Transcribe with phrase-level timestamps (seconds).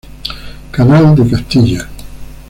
[0.71, 1.87] Canal de Castilla.